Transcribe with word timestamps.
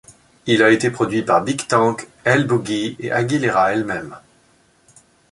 Il 0.47 0.63
a 0.63 0.71
été 0.71 0.89
produit 0.89 1.21
par 1.21 1.43
Big 1.43 1.67
Tank, 1.67 2.07
L 2.23 2.47
Boogie, 2.47 2.95
et 2.99 3.11
Aguilera 3.11 3.71
elle-même. 3.71 4.17